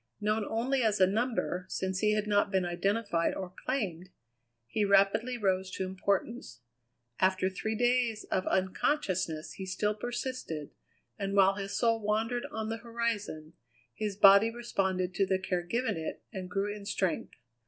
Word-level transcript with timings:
Known 0.19 0.45
only 0.49 0.81
as 0.81 0.99
a 0.99 1.05
number, 1.05 1.67
since 1.69 1.99
he 1.99 2.13
had 2.13 2.25
not 2.25 2.49
been 2.49 2.65
identified 2.65 3.35
or 3.35 3.53
claimed, 3.67 4.09
he 4.65 4.83
rapidly 4.83 5.37
rose 5.37 5.69
to 5.73 5.85
importance. 5.85 6.61
After 7.19 7.51
three 7.51 7.75
days 7.75 8.23
of 8.31 8.47
unconsciousness 8.47 9.53
he 9.53 9.67
still 9.67 9.93
persisted, 9.93 10.71
and 11.19 11.35
while 11.35 11.53
his 11.53 11.77
soul 11.77 11.99
wandered 12.01 12.47
on 12.49 12.69
the 12.69 12.77
horizon, 12.77 13.53
his 13.93 14.15
body 14.15 14.49
responded 14.49 15.13
to 15.13 15.27
the 15.27 15.37
care 15.37 15.61
given 15.61 15.97
it 15.97 16.23
and 16.33 16.49
grew 16.49 16.73
in 16.75 16.87
strength. 16.87 17.35